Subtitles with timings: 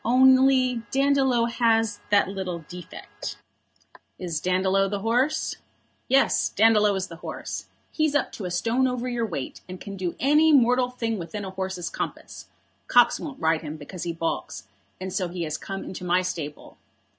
[0.03, 3.37] Only Dandolo has that little defect."
[4.17, 5.57] "Is Dandolo the horse?"
[6.07, 7.67] "Yes; Dandolo is the horse.
[7.91, 11.45] He's up to a stone over your weight, and can do any mortal thing within
[11.45, 12.47] a horse's compass.
[12.87, 14.63] Cox won't ride him because he baulks,
[14.99, 16.77] and so he has come into my stable.